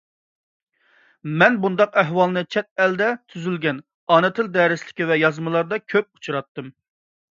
مەن 1.41 1.59
بۇنداق 1.65 1.99
ئەھۋالنى 2.01 2.43
چەت 2.55 2.69
ئەلدە 2.85 3.11
تۈزۈلگەن 3.35 3.83
ئانا 4.15 4.33
تىل 4.39 4.53
دەرسلىكى 4.57 5.11
ۋە 5.13 5.19
يازمىلاردا 5.25 5.81
كۆپ 5.95 6.11
ئۇچراتتىم. 6.19 6.73